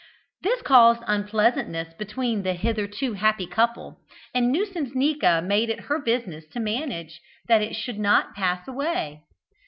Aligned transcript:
This 0.41 0.63
caused 0.63 1.03
unpleasantness 1.05 1.93
between 1.93 2.41
the 2.41 2.53
hitherto 2.55 3.13
happy 3.13 3.45
couple, 3.45 3.99
and 4.33 4.51
Nuisancenika 4.51 5.43
made 5.45 5.69
it 5.69 5.81
her 5.81 5.99
business 6.01 6.47
to 6.53 6.59
manage 6.59 7.21
that 7.47 7.61
it 7.61 7.75
should 7.75 7.99
not 7.99 8.33
pass 8.33 8.67
away. 8.67 9.21